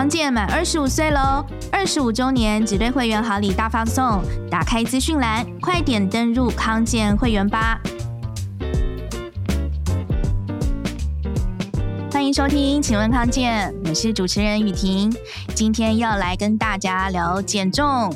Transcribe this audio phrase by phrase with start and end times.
[0.00, 7.78] 康健满二十五岁喽，二十五周年只对会员好礼大放送，打开资讯栏，快点登入康健会员吧。
[12.10, 15.14] 欢迎收听，请问康健，我是主持人雨婷，
[15.54, 18.10] 今天要来跟大家聊减重。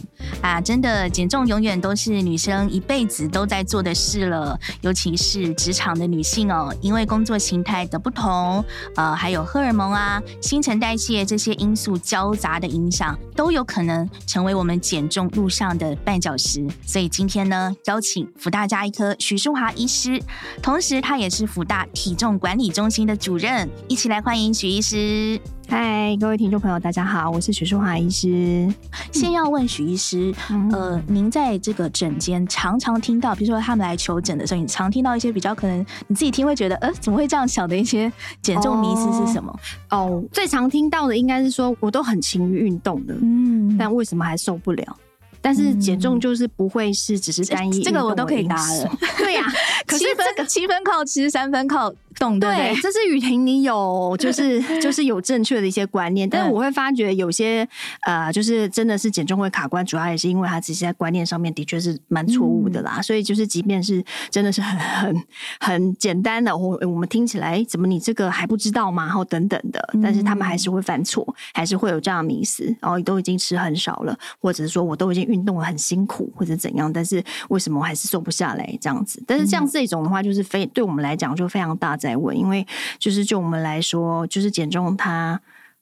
[0.44, 8.62] 啊，真的减重永远都是女生一辈子都在做的事了，尤其是职场的女性哦，因为工作形态的不同，
[8.94, 16.62] 呃，还有荷尔蒙啊、新陈代谢这些因素交杂的影响，都有可能成为我们减重路上的绊脚石。
[16.86, 20.22] 所以今天呢，邀请福大家医科许淑华医师，
[20.60, 25.40] 同时她也是福大体重管理中心的主任，一起来欢迎许医师。
[25.66, 28.72] 嗨，各位听众朋友，大家好，我是许淑华医师。
[29.12, 39.52] 先要问许医师，嗯、呃，您在这个诊间常常听到，比如说他们来求诊的时候，你常听到一些比较可能你自己听会觉得，呃，怎么会这样想的一些减重迷思是什么？
[39.90, 44.96] 哦，哦，最常听到的应该是说，我都很勤于运动的，嗯，但为什么还受不了？
[45.40, 48.96] 但是减重就是不会是只是单一，这个我都可以答了。
[49.18, 49.52] 对呀、 啊，
[49.86, 56.28] 可是这个七分靠吃，三分靠动，对，对，这是雨婷，你有就是 就是有正确的一些观念。
[56.28, 57.68] 但是我会发觉有些
[58.06, 63.02] 呃，就是真的是减重会卡关，主要也是因为他自己在观念上面的确是蛮错误的啦。
[63.02, 65.24] 所以就是即便是真的是很很
[65.58, 69.04] 很简单的，我我们听起来怎么你这个还不知道吗？
[69.04, 72.64] 然后等等的，但是他们还是会犯错，还是会有这样的迷思。
[72.80, 75.24] 然后都已经吃很少了，或者是说我都已经。
[75.24, 79.24] 运动了很辛苦或者怎样，但是为什么我还是瘦不下来这样子？
[79.26, 82.66] 但是像这种的话，就是非对我们来讲就非常大哉问，因为
[82.98, 85.40] 就是就我们来说，就是减重它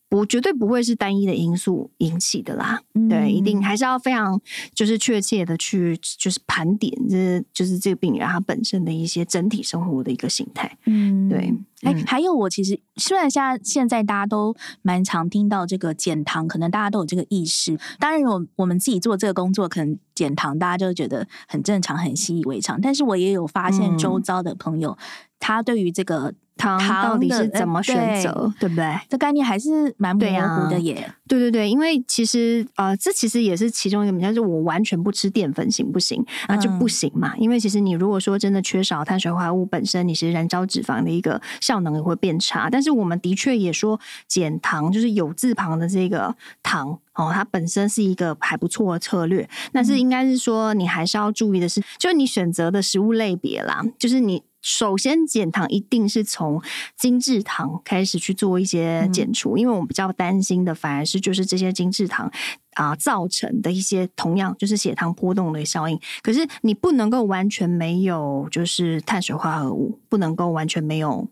[0.08, 2.80] 不绝对不会是单一的因素引起的啦。
[2.94, 4.40] 嗯、对，一定还是要非常
[4.72, 10.78] 就是确切的去就是盘点，这就是这个病人他本身的一些整体生活的一个形态。
[10.86, 11.52] 嗯，对。
[11.82, 17.78] 哎、欸，还有我其实虽然现在现在大家都蛮常听到这个减糖，可能大家都有这个意识。
[17.98, 22.80] 当然，我我们自己做这个工作，可能减糖大家就觉得很正常、很习以为常。
[22.80, 24.98] 但是我也有发现周遭的朋友，嗯、
[25.38, 26.32] 他对于这个。
[26.54, 28.96] 糖到底是怎么选择，对，对不对？
[29.08, 31.12] 这概念还是蛮模糊的耶。
[31.26, 36.24] 对对对，因为其实呃，这其实也是其中一个，就是我完全不吃淀粉行不行？
[36.48, 37.32] 那就不行嘛。
[37.34, 41.40] 嗯、因为其实你如果说真的缺少碳水化合物本身，你是燃烧脂肪的一个
[41.72, 42.68] 效能也会变差。
[42.68, 49.48] 但是我们的确也说减糖，就是有字旁的这个糖哦，它本身是一个还不错的策略。
[49.72, 54.42] 但是应该是说，你还是要注意的是，就是你选择的食物类别啦，就是你。
[54.64, 56.62] 首先减糖一定是从
[56.96, 62.30] 精制糖开始去做一些减除，嗯、因为我们比较担心的反而是就是这些精制糖
[62.74, 65.98] 啊、呃、造成的一些同样就是血糖波动的效应。
[66.22, 71.26] 可是你不能够完全没有就是碳水化合物，不能够完全没有。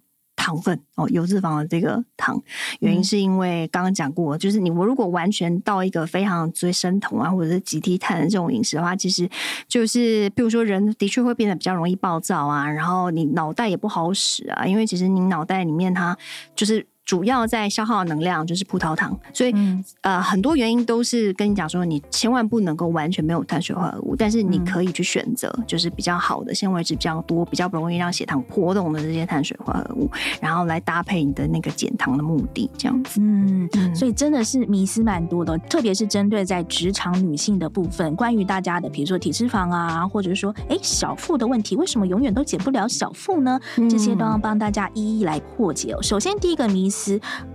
[0.51, 2.41] 糖分哦，油脂肪的这个糖，
[2.81, 9.29] 原因是因为刚刚讲过，就是你我如果完全到一个非常追生酮啊，或者是极低碳的这种饮食的话，其实
[9.69, 16.17] 就是比如说人的确会变得比较容易暴躁啊，然后你脑袋也不好使啊，因为其实你脑袋里面它
[16.57, 16.85] 就是。
[17.11, 30.09] 主要在消耗能量就是葡萄糖，所以、嗯、呃很多原因都是跟你讲说，你千万不能够完全没有碳水化合物，但是你可以去选择就是比较好的纤维质比较多、比较不容易让血糖波动的这些碳水化合物，
[30.41, 33.21] 然后来搭配你的那个减糖的目的，这样子。
[33.21, 43.59] 嗯，嗯，所以真的是迷思蛮多的，特别是针对在职场女性的部分，关于大家的比如说体脂肪啊，或者说哎小腹的问题，为什么永远都减不了小腹呢？
[43.91, 46.01] 这些都要帮大家一一来破解哦。
[46.01, 47.00] 首先第一个迷思。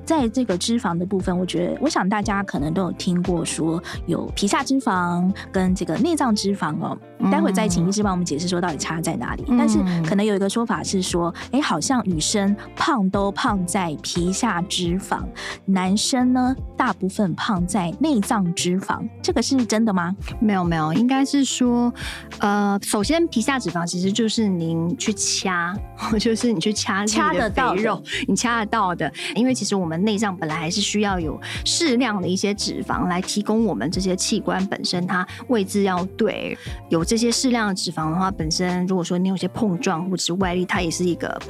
[0.04, 6.98] 在这个脂肪的部分，我觉得，我想大家可能都有听过说有皮下脂肪跟这个内脏脂肪哦。
[7.32, 9.44] 待会再请医师帮我们解释说到底差在哪里。
[9.48, 15.24] 嗯、但是可能有一个说法是说，哎，好像女生胖都胖在皮下脂肪，
[15.66, 20.14] 男生呢大部分胖在内脏脂肪，这个是真的吗？
[20.40, 21.92] 没有没有，应该是说，
[22.40, 25.74] 呃，首先皮下脂肪其实就是您去掐，
[26.20, 29.12] 就是你去掐掐得到肉，你掐得到的。
[29.34, 36.56] 因为其实我们内脏本来还是需要有适量的一些脂肪来提供我们这些器官本身它位置要对，
[36.90, 41.42] 有这些适量的脂肪的话，本身如果说你有些碰撞或者是外力，它也是一个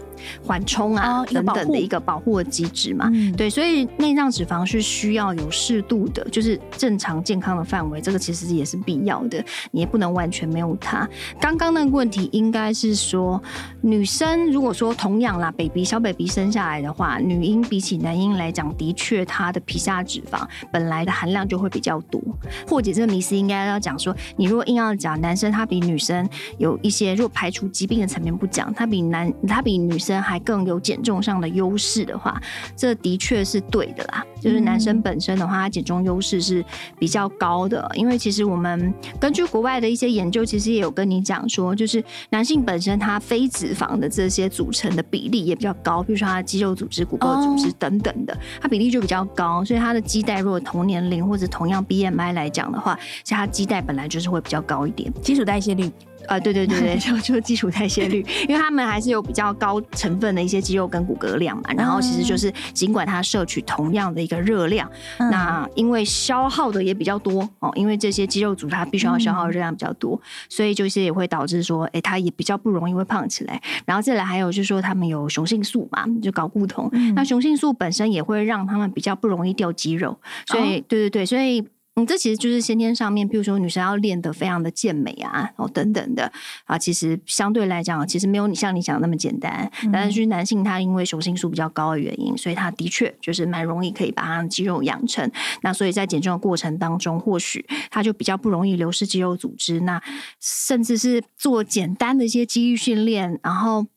[0.44, 3.10] 缓冲啊、哦、等等的一个保护的机制嘛。
[3.14, 11.08] 嗯、对，所以内脏脂肪是需要有适度的，就是正常健康的范围，这个其实也是必要的，你也不能完全没有它。
[11.42, 13.42] 刚刚那个问题应该是说，
[13.82, 17.65] 女生如果说同样啦，baby 小 baby 生下来的话，女婴。
[17.66, 22.22] 比起男婴来讲，的确，他的皮下脂肪本来的含量就会比较多。
[22.68, 26.28] 或者这个迷思，应该要讲说，你如果硬要讲男生他比女生
[26.58, 32.42] 有一些，如果排除疾病的层面不讲，他比男他比女生还更有减重上的优势的话，
[32.76, 34.26] 这的确是对的啦。
[34.46, 36.64] 就是男生本身的话，他减重优势是
[37.00, 37.90] 比较高的。
[37.96, 49.66] 因为其实我们根据国外的一些研究，其实也有跟你讲说，就是男性本身他非脂肪的这些组成的比例也比较高，比如说他的肌肉组织、骨骼组织等等的，它比例就比较高。
[49.66, 55.92] 所以他的基代如果同年龄或者同样 BMI 来讲的话，其实他基代本来就是会比较高一点，基础代谢率。
[56.28, 73.62] 啊，对对对对， 就就是基础代谢率，因为他们还是有比较高成分的一些肌肉跟骨骼量嘛，然后其实就是尽管他摄取同样的一个热量，嗯、那因为消耗的也比较多哦，因为这些肌肉组它必须要消耗的热量比较多，嗯、所以就是也会导致说，哎，它也比较不容易会胖起来。
[73.86, 80.18] 然后再来还有就是说，他们有雄性素嘛，就睾固酮，嗯、那雄性素本身也会让他们比较不容易掉肌肉，
[80.48, 81.66] 所以、哦、对对对，所以。
[81.98, 86.30] 嗯，这其实就是先天上面，比如说女生要练得非常的健美啊，哦等等的
[86.66, 89.72] 啊，其实相对来讲，其实没有你像你想的那么简单。
[89.84, 95.32] 嗯、但是男性他因为雄性素比较高的原因，所以他的确就是蛮容易可以把他的肌肉养成。
[95.62, 99.80] 那所以在减重的过程当中，或许他就比较不容易流失肌肉组织。
[99.80, 100.02] 那
[100.42, 103.88] 甚至是做简单的一些肌力训练，然后。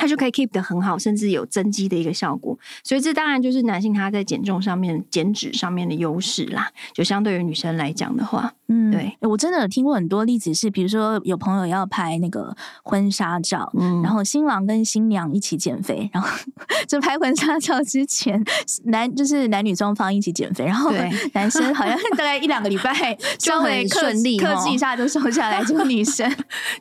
[0.00, 6.70] 他就可以 keep 得很好，甚至有增肌的一个效果，所以这当然就是男性他在减重上面、减脂上面的优势啦。
[6.94, 16.26] 就相对于女生来讲的话，嗯，对，我真的有听过很多例子，是比如说有朋友要拍那个婚纱照，嗯，然后新郎跟新娘一起减肥，然后
[16.88, 18.42] 就拍婚纱照之前，
[18.84, 20.90] 男就是男女双方一起减肥，然后
[21.34, 22.94] 男生好像 大概一两个礼拜
[23.38, 26.26] 稍微顺利克制一下就瘦下来，这个女生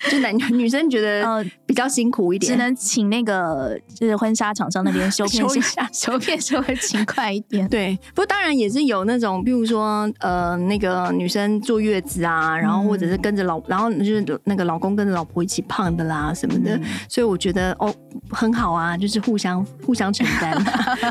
[0.10, 3.09] 就男女生觉得比较辛苦一点，只能请。
[3.10, 7.68] 那个就是婚纱厂商那边修片 一下， 修片稍微勤快一点。
[7.68, 16.78] 对，不过当然也是有那种，比如说呃，那个女生坐月子啊，然后或者是跟着老，然后就是那个老公跟着老婆一起胖的啦什么的。
[16.78, 17.94] 嗯、所以我觉得哦，
[18.30, 20.56] 很好啊，就是互相互相承担，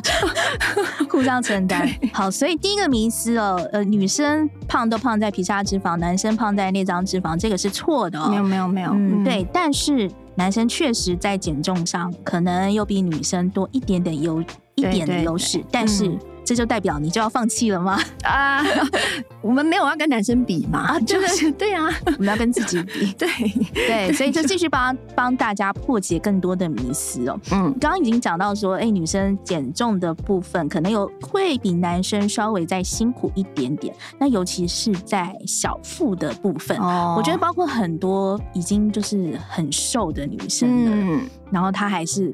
[1.10, 1.88] 互相承担。
[2.12, 8.28] 好，所以第一个迷思哦，呃，女生胖都胖在皮下脂肪，男生胖在内脏脂肪，这个是错的哦。
[8.28, 10.10] 没有没有没有，嗯，对，但是。
[10.38, 14.40] 男生确实在减重上可能又比女生多一点点优
[14.76, 16.16] 一点的优势，但是。
[16.48, 18.00] 嗯这就代表你就要放弃了吗？
[18.24, 18.64] 啊，
[19.42, 23.28] 我们没有要跟男生比嘛，啊，就是 对啊，我们要跟自己比， 对
[23.74, 27.38] 对，所以就继续帮帮大家破解更多的迷思哦。
[27.52, 42.32] 嗯，刚刚已经讲到说，哎，女生减重的部分可能有会比男生稍微再辛苦一点点，那尤其是在小腹的部分，哦，我觉得包括很多已经就是很瘦的女生了，嗯，然后她还是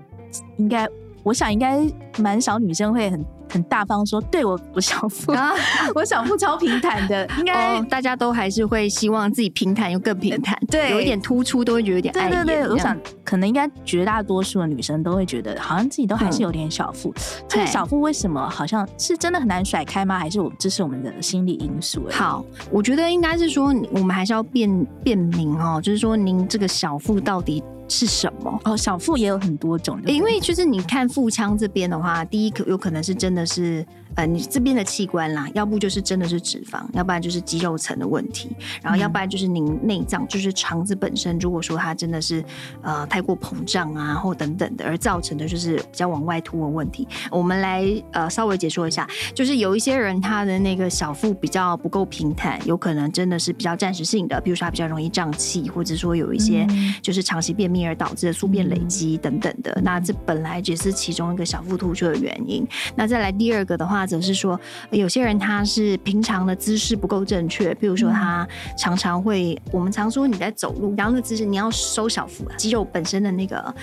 [0.57, 0.87] 应该，
[1.25, 1.85] 我想应该
[2.19, 3.25] 蛮少女生会很。
[3.55, 5.53] 很大方说，对我我小腹，啊、
[5.95, 12.45] 我小腹超平坦的，应该、哦、大家都还是会希望自己平坦又更平坦， 对，有一点突出都会觉得有点碍眼。
[12.45, 17.11] 对对对，我想可能应该绝大多数的女生都会觉得，好像自己都还是有点小腹。
[17.11, 20.19] 嗯、这个小腹为什么好像是真的很难甩开吗？
[20.19, 22.09] 还是我这是我们的心理因素？
[22.11, 27.63] 好，我觉得应该是说，我们还是要辨辨明哦，就是说您这个小腹到底。
[27.89, 28.61] 是什么？
[28.65, 33.85] 哦，小腹也有很多种，因为就是你看腹腔这边的话，第一可有可能是真的是。
[34.17, 38.49] 呃，你这边的器官啦，要不就是真的是脂肪，要不然就是肌肉层的问题，
[38.81, 42.45] 然后要不然就是您内脏，就是肠子本身，如果说它真的是
[42.81, 47.09] 呃太过膨胀啊，或等等的，而造成的就是比较往外凸的问题。
[47.29, 49.05] 我们来呃稍微解说一下，
[49.35, 56.65] 就是有一些人他的那个小腹比较不够平坦，有可能真的是比较暂时性的，比如说他比较容易胀气，或者说有一些
[57.03, 62.65] 就是长期便秘而导致的宿便累积等等的，那这本来只是其中一个小腹突出的原因。
[62.95, 64.05] 那再来第二个的话。
[64.05, 73.75] 则是说，有些人他是平常的姿势不够正确，比如说他常常会，我们常说你在走路，然后那姿势你要收小腹，肌肉本身的那个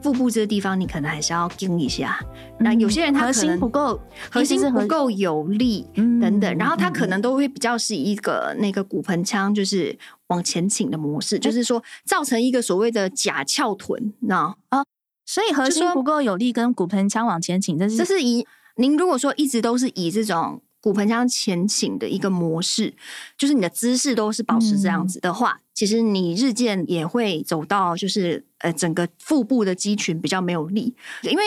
[0.00, 2.18] 腹部这个地方，你可能还是要盯一下。
[2.58, 4.00] 那有些人他核心不够，
[4.30, 9.94] 核心不够有力等等，然后他可能都会比较是一个那个骨盆腔就是
[10.28, 14.84] 往前倾的模式，就是说造成一个所谓的假翘臀，那啊，
[15.24, 18.46] 所以核心不够有力跟骨盆腔往前倾，这是这是以。
[18.78, 22.94] 您如果说一直都是以这种骨盆腔前倾的一个模式，
[23.38, 31.42] 就是你的姿势都是保持这样子的话，嗯、其实你日渐也会走到就是呃整个腹部的肌群比较没有力，因为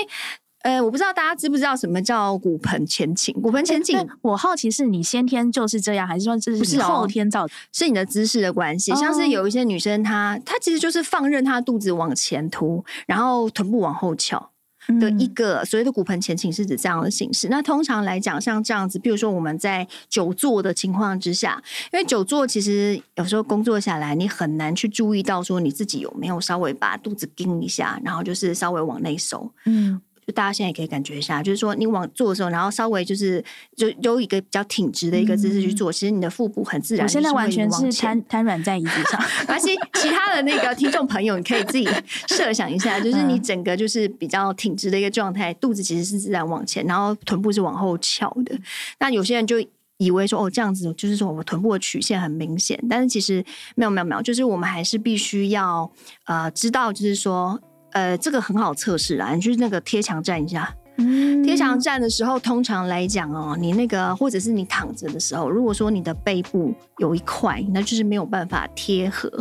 [0.61, 3.33] 呃我不知道大家知不知道什么叫骨盆前倾？
[3.41, 7.57] 骨盆前倾，我好奇是你先天就是这样，还是说这是后天造成？
[7.71, 8.93] 是你的姿势的关系。
[8.95, 14.51] 像是有一些女生她，她她其实就是放任她肚子往前凸，然后臀部往后翘。
[14.99, 17.47] 的一个所谓的骨盆前倾是指这样的形式。
[17.47, 21.61] 那通常来讲，像这样子，比如说我们在久坐的情况之下，
[21.93, 29.51] 因为久坐其实有时候工作下来，你很难去注意到说你自己有没有稍微把肚子顶一下，然后就是稍微往内收。
[29.65, 30.01] 嗯。
[30.29, 33.43] 就大家现在也可以感觉一下，就是说你往做的时候，然后稍微就是
[33.75, 37.03] 就有一个比较挺直的一个姿势去做，嗯、其实你的腹部很自然。
[37.03, 39.19] 我现在完全是瘫瘫软在椅子上，
[39.49, 41.89] 而且其他的那个听众朋友，你可以自己
[42.29, 48.55] 设想一下，就是你整个就是比较挺直的一个状态，肚子其实是自然往前，然后臀部是往后翘的。
[48.99, 49.55] 那有些人就
[49.97, 53.43] 以为说哦，这样子就是说我们臀部的曲线很明显，但是其实
[53.73, 55.91] 没有没有没有，就是我们还是必须要
[56.25, 57.59] 呃知道，就是说。
[57.91, 60.75] 呃，这个很好测试啊，你去那个贴墙站一下。
[61.01, 69.31] 嗯，贴墙站的时候，通常来讲哦，你那个或者是你躺着的时候，如果说你的背部有一块，那就是没有办法贴合，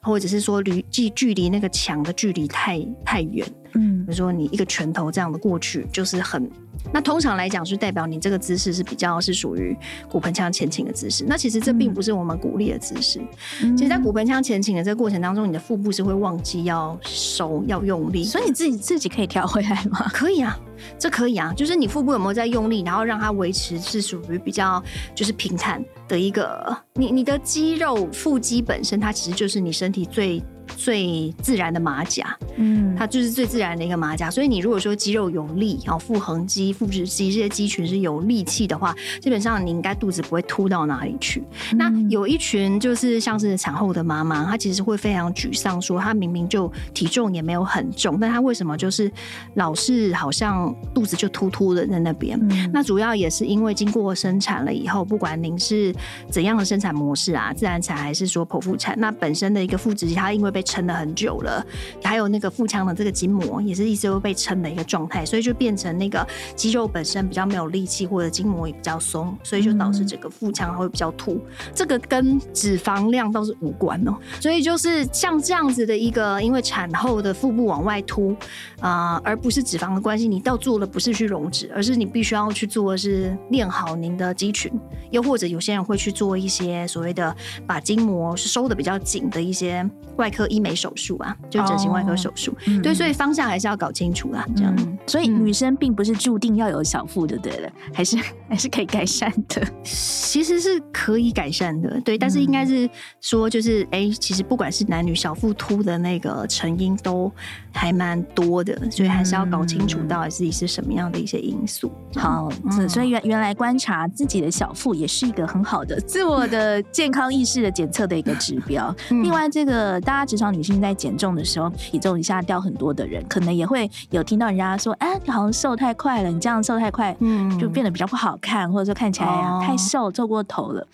[0.00, 3.46] 或者是说离距距离那个墙的距离太太远。
[3.74, 6.50] 嗯，比如说你一个拳头这样的过去，就是很。
[6.92, 9.76] 那通常来讲，是代表你这个姿势是比较是属于
[10.08, 11.24] 骨盆腔前倾的姿势。
[11.26, 13.20] 那其实这并不是我们鼓励的姿势。
[13.62, 18.24] 嗯、其实，在骨盆腔前倾的这个过程当中，你的腹部是会忘记要收、要用力。
[18.24, 20.06] 所以你自己自己可以调回来吗？
[20.12, 20.58] 可以啊，
[20.98, 21.52] 这可以啊。
[21.56, 24.82] 就是你腹部有没有在用力，然后让它维持是属于比较
[25.14, 26.76] 就是平坦的一个。
[26.94, 30.42] 你你的肌肉腹肌本身，它其实就是你身体最。
[30.76, 34.30] 最自然的马甲，嗯，它就是最自然的一个马甲。
[34.30, 41.42] 所以你如果说肌肉有力，然后腹横肌、腹直肌这些肌群是有力气的话，基本上你应该肚子不会凸到哪里去。
[41.72, 49.10] 嗯、那有一群就是像是产后的妈妈，她其实会非常沮丧，说她明明就体重也没有很重，但她为什么就是
[49.54, 52.38] 老是好像肚子就突突的在那边？
[52.50, 55.94] 嗯、那主要也是因为经过生产了以后，不管您是
[56.30, 61.64] 怎样的生产模式啊，自然产还是说剖腹产，那本身的一个腹直肌它因为被撑了很久了，
[62.02, 71.40] 还有那个腹腔的这个筋膜也是一直都被撑的一个状态，所以就变成那个肌肉本身比较没有力气，或者筋膜也比较松，所以就导致整个腹腔会比较凸。
[71.74, 74.14] 这个跟脂肪量倒是无关哦。
[74.40, 78.34] 所以就是像这样子的一个，因为产后的腹部往外凸
[78.80, 84.70] 啊、而不是脂肪的关系，你到做的不是去溶脂，而是你必须要去做的是练好您的肌群，
[85.10, 87.34] 又或者有些人会去做一些所谓的
[87.66, 90.46] 把筋膜收的比较紧的一些外科。
[90.54, 94.46] 医美手术啊，就整形外科手术，哦、对，所以方向还是要搞清楚啦。
[94.56, 98.16] 这样，嗯、所以女生并不是注定要有小腹的，对了，还是
[98.48, 99.66] 还是可以改善的。
[99.82, 102.88] 其实是可以改善的，对，但是应该是
[103.20, 107.30] 说，就是哎、欸，其实不管是男女，小腹凸的那个成因都
[107.72, 111.90] 还蛮多的，所以还是要搞清楚到底自己是什么样的一些因素。
[112.16, 118.94] 好，嗯、所以原原来观察自己的小腹也是一个很好的自我的健康意识的检测的一个指标。
[119.10, 130.86] 嗯、另外，这个大家职场女性在减重的时候，体重一下掉很多的人，可能也会有听到人家说：“哎，你好像瘦太快了，你这样瘦太快，嗯，就变得比较不好看，或者说看起来太瘦、瘦过头了。”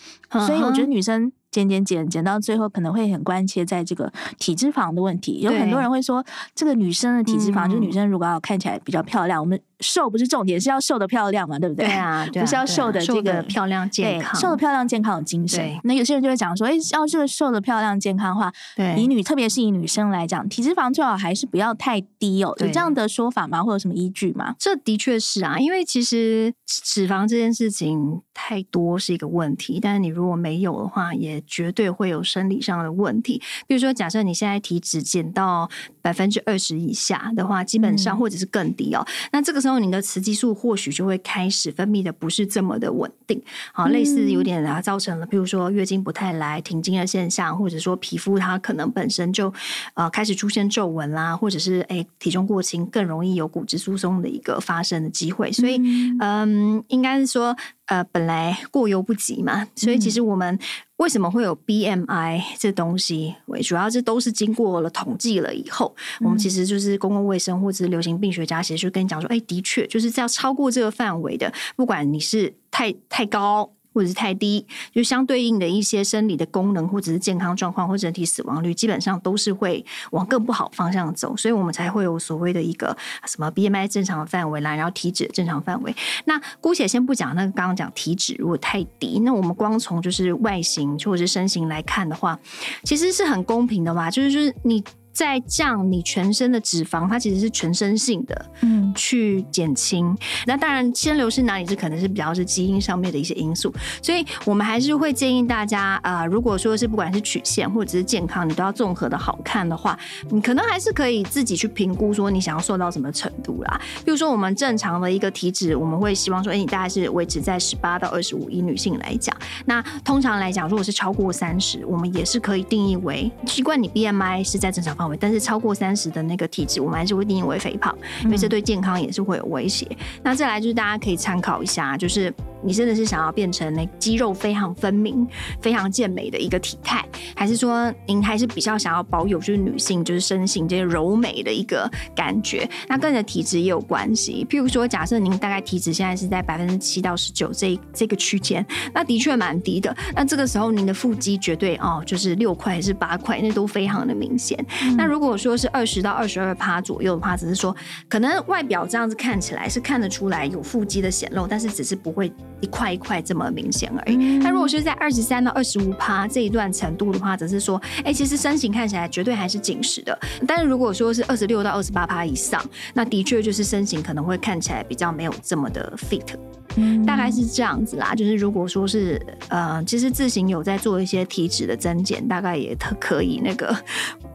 [0.46, 1.32] 所以我觉得女生。
[1.50, 11.86] 减减减减到最后可能会很关切在这个体脂肪的问题，有很多人会说，这个女生的体脂肪，就是女生如果要看起来比较漂亮，我们瘦不是重点，是要瘦的漂亮嘛，对不对？
[11.86, 15.78] 对啊， 不是要瘦的这个漂亮健康，瘦的漂亮健康有精神。
[15.84, 22.54] 那有些人就会讲说，哎，要这个瘦的漂亮健康的话，对以女特别是以女生来讲，体脂肪最好还是不要太低哦。
[22.60, 23.62] 有这样的说法吗？
[23.62, 24.54] 或有什么依据吗？
[24.58, 32.20] 这的确是啊，因为其实脂肪这件事情太多是一个问题，但是你如果没有的话，也绝对会有。
[32.30, 35.68] 生理上的问题，比如说，假设你现在体脂减到
[36.00, 43.40] 百分之二十以下的话，基本上或者是更低哦，嗯、那这个时候你的雌激素或许就会开始分泌的不是这么的稳定，
[43.72, 49.52] 好，类似有点啊，造成了，比如说月经不太来、停经的现象，或者说皮肤它可能本身就
[49.94, 55.76] 呃开始出现皱纹啦，或者是哎体重过轻，更容易有骨质疏松的一个发生的机会，所以
[56.20, 57.56] 嗯、呃，应该是说。
[57.86, 60.56] 呃，本来过犹不及嘛，所以其实我们
[61.00, 63.34] 为什么会有 BMI 这东西？
[63.46, 73.72] 为主要这都是经过了统计了以后，嗯、我们其实就是公共卫生或者是流行病学家其实就跟你讲说，哎，的确就是要超过这个范围的，不管你是太太高。
[73.92, 85.94] 或者是太低，就相对应的一些生理的功能，或者是健康状况，或整体死亡率，基本上都是会往更不好方向走，所以我们才会有所谓的一个什么 BMI 正常的范围啦，然后体脂正常范围。
[86.24, 92.38] 那姑且先不讲那个刚刚讲体脂如果太低，那我们光从就是外形或者是身形来看的话，
[92.84, 94.82] 其实是很公平的嘛，就是就是你。
[95.12, 100.16] 在降你全身的脂肪，它其实是全身性的，嗯，去减轻。
[100.46, 109.98] 那当然，先流失哪里是可能是比较是基因上面的一些因素，所以我们还是会建议大家啊、呃，如果说是不管是曲线或者是健康，你都要综合的好看的话，
[110.30, 113.80] 你可能还是可以自己去评估说你想要瘦到什么程度啦。
[114.04, 119.36] 比如说我们正常的一个体脂，我们会希望说，哎，你大概是维持在十八到二十五，以女性来讲。
[119.66, 129.86] 那通常来讲，如果是超过三十，我们也是可以定义为，习惯你 BMI 是在正常范围，但是超过三十的那个体质，我们还是会定义为肥胖，因为这对健健康也是会有威胁。
[130.22, 135.26] 那再来就是大家可以参考一下，就是你真的是想要变成那肌肉非常分明、
[135.60, 142.68] 非常健美的一个体态，还是说您还是比较想要保有就是女性就是身形这些柔美的一个感觉？
[142.88, 144.46] 那跟你的体质也有关系。
[144.48, 149.94] 譬如说，假设您大概体脂现在是在百分之七到十九这这个区间，那的确蛮低的。
[150.14, 154.58] 那这个时候您的腹肌绝对哦，就是六块还是八块，那都非常的明显。
[154.82, 157.74] 嗯、那如果说是二十到二十二趴左右的话，只是说
[158.08, 164.16] 可能外表这样子看起来是看得出来有腹肌的显露，但是只是不会一块一块这么明显而已。
[164.16, 170.18] 那、嗯、如果是在二十三到二十五趴这一段程度的话，只是说，哎、欸，其实身形看起来绝对还是紧实的。
[170.46, 172.64] 但是如果说是二十六到二十八趴以上，
[172.94, 176.34] 那的确就是身形可能会看起来比较没有这么的 fit。
[176.76, 178.14] 嗯，大概是这样子啦。
[178.14, 183.76] 就是如果说是呃，其实自行有在做一些体脂的增减，大概也特可以那个。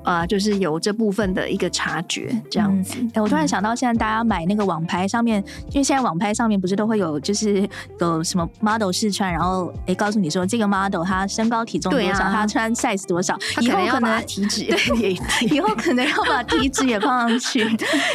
[0.03, 2.93] 呃，就是有这部分的一个察觉，这样子。
[2.93, 7.67] 哎、嗯欸，我突然想到，现在大家买那个网拍上面，因为现在网拍上面不是都会有，就是
[7.99, 14.63] 有什么 model 试穿，然后哎、欸，告诉你说这个 model 他身高体重多少，他、啊、穿 size 多少，以后可能体脂
[15.01, 15.11] 也
[15.49, 17.61] 以后可能要把体脂也放上去，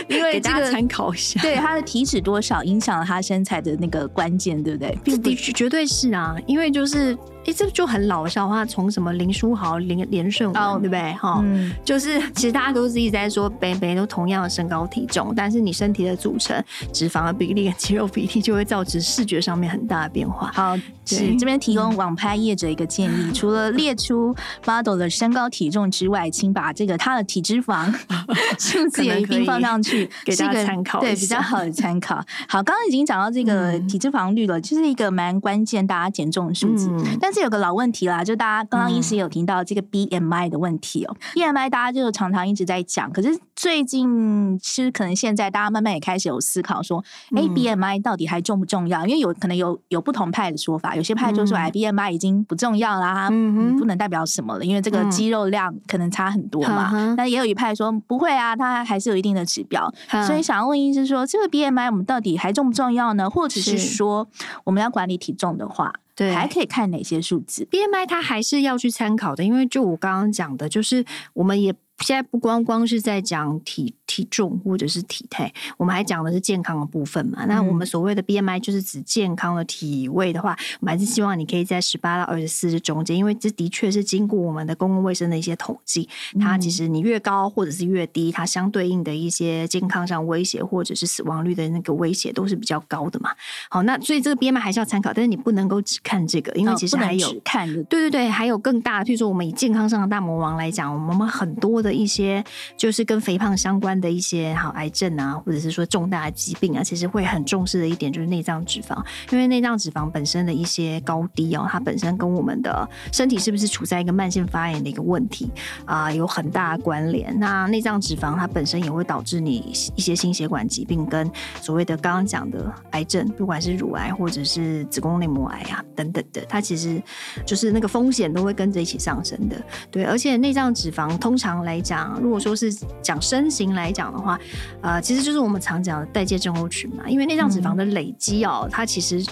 [0.06, 5.16] 因为大家参考一下， 对他的体脂多少影响了他身材的那个关键，对不对？
[5.18, 7.16] 的确绝对是啊，因为就是。
[7.50, 11.12] 哎，这就很老笑话，从什么林书豪、林连胜文，对不对？
[11.14, 20.52] 哈、嗯，就是其实大家都是一直在说，北北都同样的身高体重，但是你身体的组成、脂肪的比例跟肌肉比例，就会造成视觉上面很大的变化。
[20.54, 27.92] 好，是这边提供网拍业者一个建议， 除了列出 model 的身高体重之外，请把这个他的体脂肪
[28.60, 32.16] 数字也一并放上去，给大家参考，对，比较好的参考。
[32.46, 37.30] 好，刚刚已经讲到这个体脂肪率了，就是一个蛮关键，大家减重的数字，嗯、但。
[37.30, 41.16] 但是有个老问题啦，就大家刚刚医师也有听到这个 BMI 的问题哦、喔。
[41.18, 47.02] 嗯、BMI 大家就常常一直在讲，可是最近其实可能现在大家慢慢也开始有思考说，
[47.34, 49.06] 哎、，BMI 到底还重不重要？
[49.06, 56.90] 因为有可能有有不同派的说法，有些派就说哎、嗯、BMI 已经不重要啦，嗯，不能代表什么了，因为这个肌肉量可能差很多嘛。
[57.16, 59.90] 那、嗯、也有一派说不会啊，它还是有一定的指标。
[60.10, 63.30] 嗯、所以想要问医师说，这个 BMI 我们到底还重不重要呢？
[63.30, 64.28] 或者是说
[64.64, 65.90] 我们要管理体重的话？
[66.20, 71.02] 对，还可以看哪些数字？BMI 它还是要去参考的，因为就我刚刚讲的，就是
[71.32, 71.74] 我们也。
[72.02, 77.38] 现在不光光是在讲体体重或者是体态，我们还讲的是健康的部分嘛。
[77.42, 86.08] 嗯、那我们所谓的 BMI 就是指健康的体位的话，我们还是希望你可以在十八到二十四之中间，因为这的确是经过我们的公共卫生的一些统计，
[86.40, 93.30] 它其实你越高或者是越低，它相对应的一些健康上威胁或者是死亡率的那个威胁都是比较高的嘛。
[93.68, 102.00] 好，那所以这个 BMI 还是要参考，但是你不能够只看这个，因为其实还有、哦、看，对对对，还有更大的，譬如说我们以健康上的大魔王来讲，我们很多的。
[102.00, 102.42] 一些
[102.78, 108.96] 就是跟肥胖相关的一些好癌症啊，或者是说重大的疾病啊，其实会很重视的一点就是内脏脂肪，
[109.30, 115.50] 因为内脏脂肪本身的一些高低哦，它本身跟我们的身体是不是处在一个慢性发炎的一个问题
[115.84, 117.38] 啊、有很大的关联。
[117.38, 127.02] 那内脏脂肪它本身也会导致你一些心血管疾病跟所谓的刚刚讲的癌症，不管是乳癌或者是子宫内膜癌啊等等的，它其实
[127.44, 129.60] 就是那个风险都会跟着一起上升的。
[129.90, 134.38] 对，而且内脏脂肪通常来讲，如果说是讲身形来讲的话，
[134.80, 139.24] 呃，其实就是我们常讲的代谢症候群嘛，因为内脏脂肪的累积哦，它其实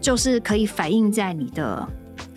[0.00, 1.88] 就是可以反映在你的。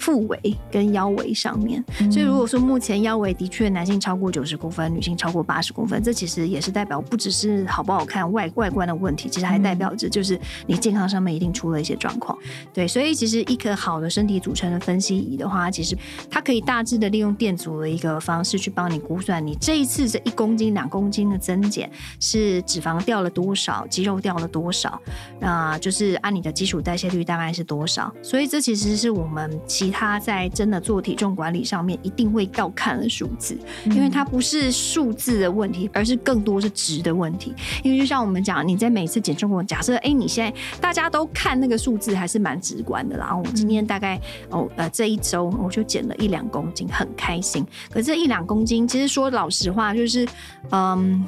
[0.02, 12.36] 腹围跟腰围上面，所以如果说目前腰围的确男性超过九十公分，女性超过八十公分，这其实也是代表不只是好不好看外外观的问题，其实还代表着就是你健康上面一定出了一些状况。
[12.74, 15.96] 对，所以其实一颗好的身体组成的分析仪的话，其实
[16.32, 21.88] 它可以大致的利用电阻的一个方式去帮你估算你这一次这一公斤两公斤的增减
[22.20, 25.00] 是脂肪掉了多少，肌肉掉了多少，
[25.40, 28.12] 那就是按你的基础代谢率大概是多少。
[28.24, 37.54] 所以这其实是我们其他在真的做体重管理上面，一定会要看的数字，因为它不是数字的问题，而是更多是值的问题。
[37.84, 43.26] 因为就像我们讲，你在每次减重过，假设哎，你现在大家都看那个数字还是蛮直观的啦。
[43.28, 47.66] 然后我今天大概哦呃这一周我就减了一两公斤，很开心。
[47.90, 50.28] 可是这一两公斤，其实说老实话，就是
[50.72, 51.24] 嗯。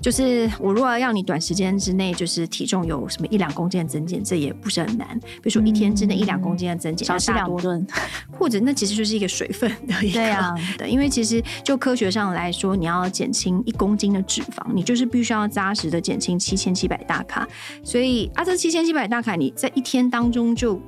[0.00, 5.18] 就是我如果要让你短时间之内就是体重有什么一两公斤的增减，这也不是很难。
[5.18, 7.86] 比如说一天之内一两公斤的增减，少吃两顿，
[8.30, 10.14] 或者那其实就是一个水分的一个。
[10.14, 17.46] 对啊， 对，因为其实就科学上来说，你要减轻一公斤的脂肪，你就是必须要扎实的减轻七千七百大卡。
[17.82, 20.80] 所以啊，这七千七百大卡你在一天当中就。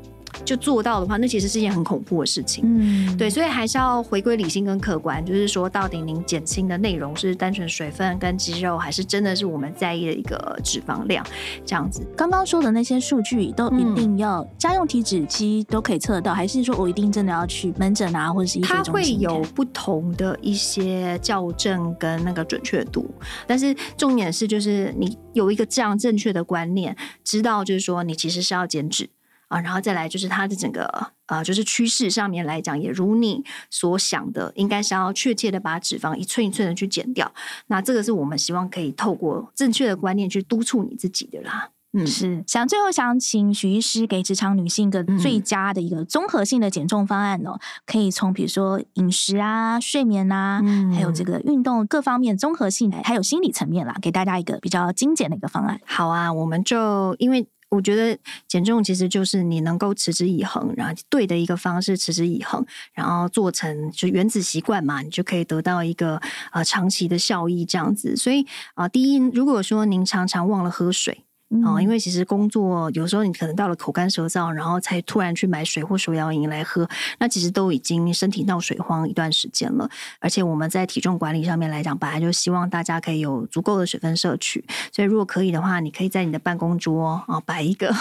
[0.45, 2.65] 就做到的话，那其实是一件很恐怖的事情。
[2.67, 11.25] 嗯，对，所以还是要回归理性跟客观，就是说到底您减轻的内容是单纯水分跟肌肉，还是真的是我们在意的一个脂肪量？
[11.65, 23.09] 这样子，刚刚说的那些数据都一定要家用体脂机都可以测到，还是说我一定真的要去门诊啊，或者是它会有不同的一些校正跟那个准确度，
[23.47, 29.09] 但是重点是就是你有一个这样正确的观念，知道就是说你其实是要减脂。
[29.51, 37.33] 啊，然后再来就是它的整个呃，就是趋势上面来讲，也如你所想的，应该是要确切的把脂肪一寸一寸的去减掉。
[37.67, 41.71] 那这个是我们希望可以透过正确的观念去督促你自己的啦。
[41.93, 55.81] 嗯，是想最后想请许医师给职场女性一个最佳的一个综合性的减重方案哦，嗯、可以从比如说饮食啊、睡眠啊，嗯、还有这个运动各方面综合性的，还有心理层面啦，给大家一个比较精简的一个方案。
[55.85, 57.49] 好啊，我们就因为。
[57.71, 66.21] 我觉得减重其实就是你能够持之以恒，然后对的一个方式持之以恒，然后做成就原子习惯嘛，你就可以得到一个
[66.53, 68.17] 呃长期的效益这样子。
[68.17, 71.25] 所以啊、第一，如果说您常常忘了喝水。
[71.65, 79.91] 哦，因为其实工作有时候你可能到了口干舌燥，然后才突然去买水或手摇饮来喝，那其实都已经身体闹水荒一段时间了。
[80.21, 84.65] 而且我们在体重管理上面来讲，本来就希望大家可以有足够的水分摄取。
[84.93, 87.93] 所以如果可以的话，你可以在你的办公桌啊摆一个，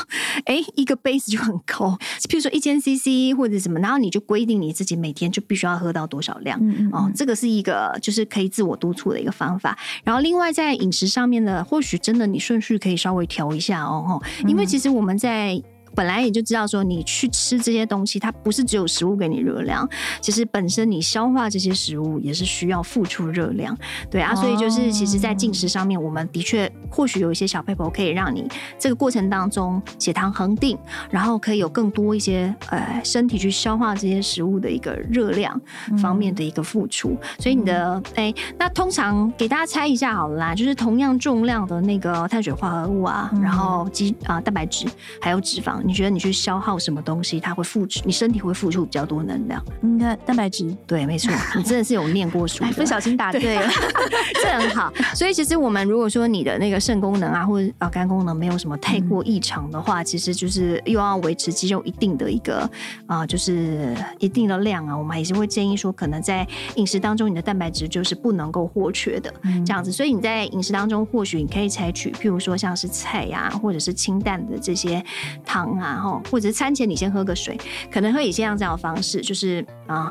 [0.45, 1.97] 哎，一个杯子就很高，
[2.29, 6.59] 譬如说一千 CC 或者什么，然后你就规定你自己每天就必须要喝到多少量。
[6.61, 6.89] 嗯嗯。
[6.93, 9.75] 哦，这个是一个就是可以自我督促的一个方法。
[10.03, 13.38] 然后另外在饮食上面呢，或许真的你顺序可以稍微调。
[13.39, 15.63] 调一下哦，因为其实我们在。
[15.95, 19.87] 本来也就知道说，你去吃这些东西，它不是只有食物给你热量，
[20.21, 23.77] 其实本身你消化这些食物也是需要付出热量，
[24.09, 28.47] 对啊，所以就是其实，在进食上面，我们的确或许有一些小撇步可以让你
[28.77, 30.77] 这个过程当中血糖恒定，
[31.09, 35.59] 然后可以有更多一些呃身体去消化这些食物的一个热量
[35.97, 44.85] 方面的一个付出，所以你的哎，那通常给大家猜一下好了啦，就是同样重量的那个碳水化合物啊，然后肌啊蛋白质
[45.19, 45.78] 还有脂肪。
[45.83, 49.63] 你觉得你去消耗什么东西，它会付出，你身体会付出比较多能量？
[49.83, 53.69] 应该蛋白质，对，没错，你真的是有念过书，不小心答对了，
[54.43, 54.91] 这很好。
[55.13, 62.59] 所以其实我们如果说你的那个肾功能啊，或者啊肝功能没有什么太过异常的话，嗯、其实就是又要维持肌肉一定的一个
[63.05, 69.91] 啊、呃，就是一定的量啊，我们还是会建议说，可能在饮食当中，你的蛋白质就是不能够获缺的、嗯、这样子。
[69.91, 75.03] 所以你在饮食当中，或许你可以采取，譬如说像是菜呀、啊，或者是清淡的这些
[75.45, 75.68] 汤。
[75.77, 77.59] 啊，或者是餐前你先喝个水，
[77.91, 80.09] 可能会以这样这样的方式，就是啊。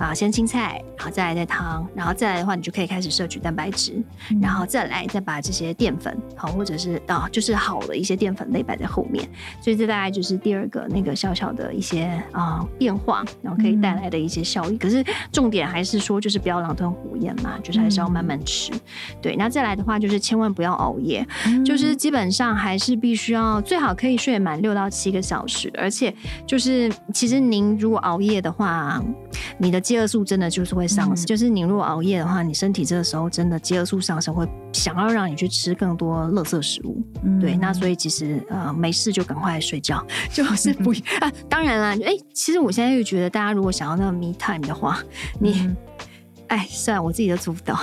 [0.00, 9.28] 啊，先青菜，然后再来再汤，然后再来的话，你就可以开始摄取蛋白质，嗯、然后再来再把这些淀粉，好，或者是啊，就是好的一些淀粉类摆在后面。
[9.60, 14.74] 所以这大概就是第二个那个小小的一些啊变化，然后可以带来的一些效益。
[14.74, 18.72] 嗯、可是重点还是说，就是不要狼吞虎咽嘛，就是还是要慢慢吃。
[18.72, 18.80] 嗯、
[19.20, 26.14] 对，那再来的话，就是千万不要熬夜，嗯、就是基本上还是必须要最好可以睡满六到七个小时，而且
[26.46, 28.98] 就是其实您如果熬夜的话，
[29.58, 29.78] 你的。
[29.90, 37.02] 饥饿素真的就是会上升，嗯、就是你如果熬夜的话，你身体这个时候真的饥饿素上升，会想要让你去吃更多垃圾食物。
[37.24, 40.00] 嗯、对，那所以其实呃没事就赶快睡觉，
[40.32, 41.32] 就是不 啊。
[41.48, 45.02] 当然啦，哎、欸，其实我现在又觉得，大家如果想要那个 me time 的话，
[45.40, 45.68] 你
[46.46, 47.76] 哎、嗯，算了，我自己都做不到，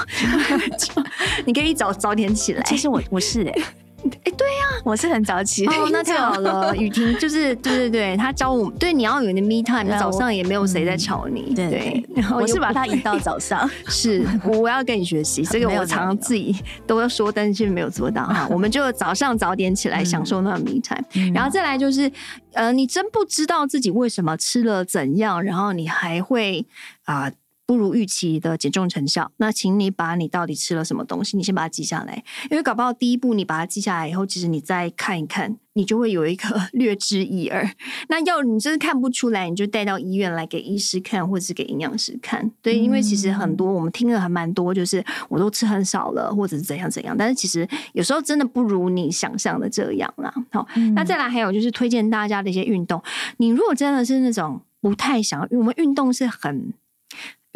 [1.46, 2.64] 你可以早早点起来。
[2.64, 3.64] 其实我我是哎、欸。
[4.04, 5.66] 哎，对呀，我是很早起。
[5.66, 6.76] 哦，那太好了。
[6.76, 11.54] 雨婷就是，对对对，他教我，对，你要有你的 me time，早上也没有谁在吵你。
[11.56, 13.70] 对，我是把它移到早上。
[13.90, 16.56] 是，我要跟你学习， 这个我常常自己
[16.86, 18.48] 都要说，但是却没有做到哈。
[18.52, 21.34] 我们就早上早点起来，享受那个 me time。
[21.34, 22.10] 然后再来就是，
[22.54, 26.66] 呃，你真不知道自己为什么吃了怎样，然后你还会
[27.06, 27.32] 啊。
[27.68, 37.70] 不如预期的减重成效，那请你把你到底吃了什么东西，你先把它记下来，因为搞不好第一步你把它记下来以后，其实你再看一看，你就会有一个 略知一二。
[38.08, 42.50] 那要你真是看不出来，你就带到医院来给医师看，或者是给营养师看。
[42.62, 47.14] 对，因为其实很多我们听了还蛮多，就是我都吃很少了，或者是怎样怎样。
[47.18, 50.34] 但是其实有时候真的不如你想象的这样啦。
[50.54, 53.04] 好，嗯、那再来还有就是推荐大家的一些运动。
[53.36, 56.74] 你如果真的是那种不太想，因为我们运动是很。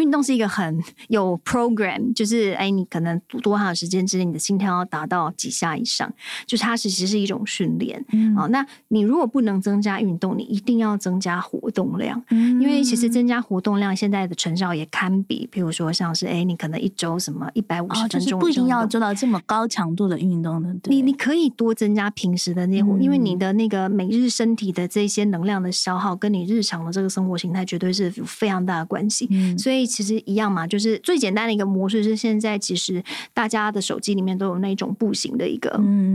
[0.01, 6.11] 运动是一个很 有 program，就是哎，你可能多长时间之内，你的心跳要达到几下以上，
[6.45, 7.99] 就是它其实是一种训练。
[7.99, 20.75] 啊、嗯哦，那你如果不能增加运动，你一定要增加活动量，嗯、因为其实增加活动量，现在的成效也堪比，譬如说像是哎，你可能一周什么一百五十分钟、哦就是，不一定要做到这么高强度的运动的。
[20.85, 29.27] 你你可以多增加平时的那些活，嗯、因为你的那个每日身体的这些能量的消耗，跟你日常的这个生活形态绝对是有非常大的关系。
[29.31, 35.69] 嗯、所以其实一样嘛，就是最简单的一个模式是，现在其实大家的手机里面都有那种步行的一个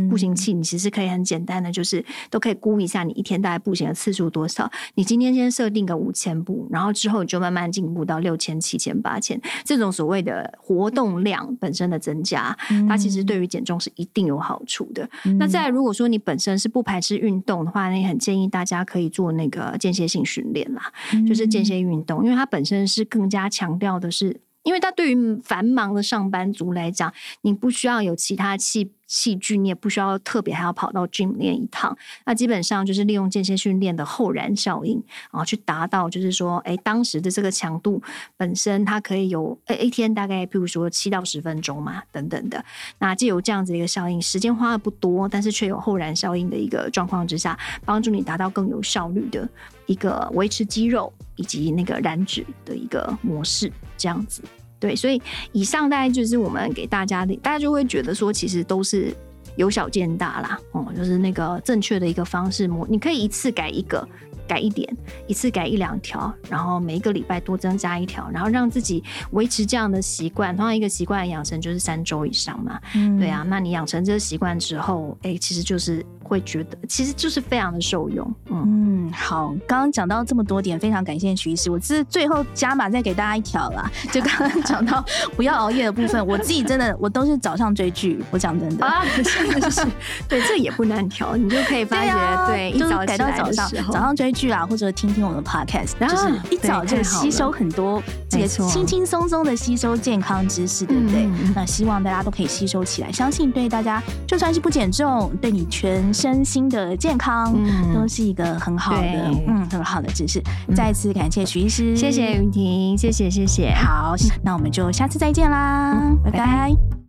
[0.09, 4.71] 步行器，你其实可以很简单的，就是都可以估一下你一天大概步行的次数多少。
[4.95, 9.41] 你今天先设定个五千步，然后之后你就慢慢进步到六千、七千、八千。
[9.65, 12.57] 这种所谓的活动量本身的增加，
[12.89, 15.09] 它其实对于减重是一定有好处的。
[15.39, 20.93] 那再如果说你本身是不排斥运动的话，那也很建议大家可以做那个间歇性训练啦，
[21.27, 24.11] 就是间歇运动，因为它本身是更加强强调的。
[24.11, 31.97] 是，因为他对于繁忙的上班族来讲，你不需要有其他器器具，你也不需要特别还要跑到 gym 练一趟。
[32.25, 38.03] 那基本上就是利用间歇训练的后燃效应，然后去达到就是说，哎，当时的这个强度
[38.37, 42.65] 本身它可以有，哎，一天大概比如说七到十分钟嘛，等等的。
[42.99, 49.49] 那既有这样子的一个效应，时间花的不多，但是却有后燃效应的一个状况之下，帮助你达到更有效率的
[49.87, 53.73] 一个维持肌肉以及那个燃脂的一个模式。
[53.99, 54.43] 这样子，
[54.79, 55.21] 对，所以
[55.53, 59.15] 以上大概就是我们给大家的，大家就会觉得说，其实都是
[59.57, 64.07] 由小见大啦，哦、嗯，就是那个正确的一个方式模，你可以一次改一个。
[64.49, 64.89] 改一点，
[65.27, 70.57] 一次改一两条，然后每一个礼拜多增加一条，然后让自己维持这样的习惯。
[70.57, 73.45] 同样一个习惯养成就是三周以上嘛，嗯、对啊。
[73.49, 78.31] 那你养成这个习惯之后，哎，其实就是会觉得，其实就是非常的受用。
[78.51, 81.71] 嗯，嗯好，刚刚讲到这么多点，非常感谢徐医师。
[81.71, 89.87] 我是最后加码再给大家一条啦， 就刚刚讲到不要熬夜的部分，我自己真的 我都是早上追剧，我讲真的啊， 是是是，
[90.29, 94.27] 对，这也不难调，你就可以发觉，对，一早改到早上，早上追。
[94.37, 101.27] 剧啊，或者听听我们的 podcast，然后就是一早就吸收很多这个轻轻松松的吸收健康知识，对不对？
[101.55, 107.55] 那希望大家都可以吸收起来，相信对大家就算是不减重，对你全身心的健康
[107.95, 110.43] 都是一个很好的，嗯，很好的知识。
[110.75, 113.75] 再次感谢徐医师，谢谢云婷，谢谢谢谢。
[113.75, 117.06] 好，那我们就下次再见啦，拜拜。